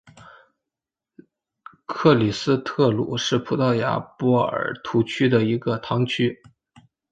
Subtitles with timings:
[1.85, 6.41] 克里斯特卢是葡萄牙波尔图区的一个堂区。